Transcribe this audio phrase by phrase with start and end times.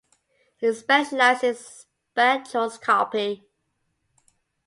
[0.57, 1.53] He specialized in
[2.17, 3.43] spectroscopy.